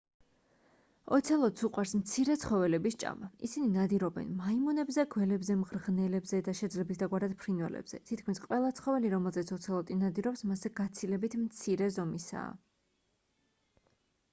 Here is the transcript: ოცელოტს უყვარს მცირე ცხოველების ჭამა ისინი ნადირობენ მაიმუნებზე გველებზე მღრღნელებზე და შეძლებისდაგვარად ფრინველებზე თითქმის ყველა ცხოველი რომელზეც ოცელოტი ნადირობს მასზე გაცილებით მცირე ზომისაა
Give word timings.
ოცელოტს 1.15 1.65
უყვარს 1.67 1.91
მცირე 1.97 2.35
ცხოველების 2.43 2.95
ჭამა 3.03 3.27
ისინი 3.47 3.67
ნადირობენ 3.75 4.31
მაიმუნებზე 4.39 5.05
გველებზე 5.17 5.57
მღრღნელებზე 5.61 6.39
და 6.49 6.55
შეძლებისდაგვარად 6.61 7.37
ფრინველებზე 7.43 8.01
თითქმის 8.13 8.43
ყველა 8.49 8.73
ცხოველი 8.81 9.15
რომელზეც 9.17 9.55
ოცელოტი 9.59 9.99
ნადირობს 10.05 10.45
მასზე 10.53 10.73
გაცილებით 10.83 11.37
მცირე 11.45 11.91
ზომისაა 12.01 12.51